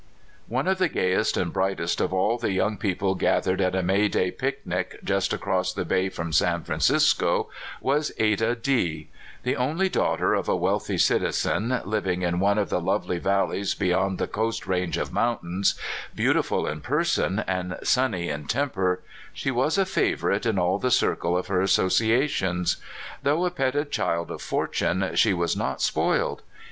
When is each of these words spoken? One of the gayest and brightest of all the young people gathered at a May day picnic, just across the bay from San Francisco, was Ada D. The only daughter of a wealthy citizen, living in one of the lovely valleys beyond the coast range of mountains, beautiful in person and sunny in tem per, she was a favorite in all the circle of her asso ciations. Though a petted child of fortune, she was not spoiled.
One 0.47 0.67
of 0.67 0.79
the 0.79 0.89
gayest 0.89 1.37
and 1.37 1.53
brightest 1.53 2.01
of 2.01 2.11
all 2.11 2.39
the 2.39 2.51
young 2.51 2.75
people 2.75 3.13
gathered 3.13 3.61
at 3.61 3.75
a 3.75 3.83
May 3.83 4.07
day 4.07 4.31
picnic, 4.31 4.97
just 5.03 5.31
across 5.31 5.71
the 5.73 5.85
bay 5.85 6.09
from 6.09 6.33
San 6.33 6.63
Francisco, 6.63 7.51
was 7.79 8.11
Ada 8.17 8.55
D. 8.55 9.09
The 9.43 9.55
only 9.55 9.89
daughter 9.89 10.33
of 10.33 10.49
a 10.49 10.55
wealthy 10.55 10.97
citizen, 10.97 11.81
living 11.85 12.23
in 12.23 12.39
one 12.39 12.57
of 12.57 12.69
the 12.71 12.81
lovely 12.81 13.19
valleys 13.19 13.75
beyond 13.75 14.17
the 14.17 14.25
coast 14.25 14.65
range 14.65 14.97
of 14.97 15.13
mountains, 15.13 15.75
beautiful 16.15 16.65
in 16.65 16.81
person 16.81 17.43
and 17.45 17.77
sunny 17.83 18.27
in 18.27 18.47
tem 18.47 18.71
per, 18.71 19.01
she 19.33 19.51
was 19.51 19.77
a 19.77 19.85
favorite 19.85 20.47
in 20.47 20.57
all 20.57 20.79
the 20.79 20.89
circle 20.89 21.37
of 21.37 21.45
her 21.45 21.61
asso 21.61 21.89
ciations. 21.89 22.77
Though 23.21 23.45
a 23.45 23.51
petted 23.51 23.91
child 23.91 24.31
of 24.31 24.41
fortune, 24.41 25.11
she 25.13 25.31
was 25.35 25.55
not 25.55 25.79
spoiled. 25.79 26.41